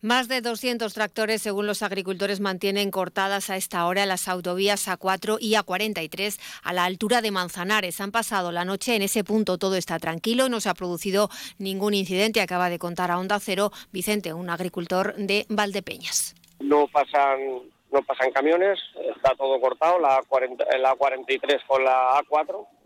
[0.00, 5.38] Más de 200 tractores, según los agricultores, mantienen cortadas a esta hora las autovías A4
[5.40, 8.00] y A43 a la altura de Manzanares.
[8.00, 11.94] Han pasado la noche en ese punto, todo está tranquilo, no se ha producido ningún
[11.94, 16.36] incidente, acaba de contar a Onda Cero Vicente, un agricultor de Valdepeñas.
[16.60, 18.78] No pasan, no pasan camiones,
[19.16, 22.77] está todo cortado, la, 40, la 43 con la A4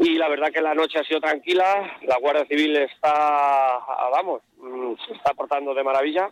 [0.00, 3.78] y la verdad que la noche ha sido tranquila, la Guardia Civil está,
[4.12, 6.30] vamos, mm, se está portando de maravilla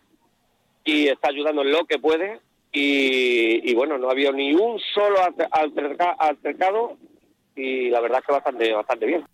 [0.83, 2.39] y está ayudando en lo que puede
[2.71, 5.17] y, bueno, no ha habido ni un solo
[6.19, 6.97] altercado
[7.55, 9.25] y la verdad que bastante, bastante bien.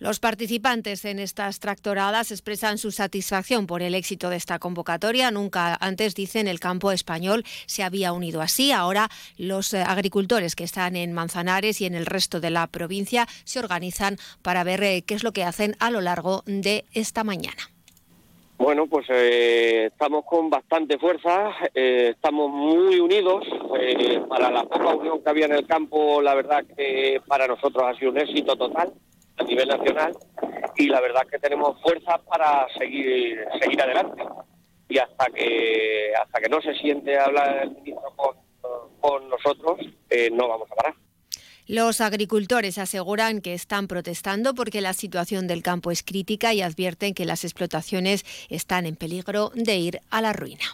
[0.00, 5.32] Los participantes en estas tractoradas expresan su satisfacción por el éxito de esta convocatoria.
[5.32, 8.70] Nunca antes, dicen, el campo español se había unido así.
[8.70, 9.08] Ahora
[9.38, 13.58] los eh, agricultores que están en Manzanares y en el resto de la provincia se
[13.58, 17.68] organizan para ver eh, qué es lo que hacen a lo largo de esta mañana.
[18.56, 23.44] Bueno, pues eh, estamos con bastante fuerza, estamos muy unidos.
[24.28, 27.98] para la poca unión que había en el campo, la verdad que para nosotros ha
[27.98, 28.92] sido un éxito total
[29.48, 30.16] nivel nacional
[30.76, 34.22] y la verdad es que tenemos fuerza para seguir seguir adelante
[34.88, 38.36] y hasta que hasta que no se siente hablar el ministro con,
[39.00, 40.94] con nosotros eh, no vamos a parar.
[41.66, 47.12] Los agricultores aseguran que están protestando porque la situación del campo es crítica y advierten
[47.12, 50.64] que las explotaciones están en peligro de ir a la ruina.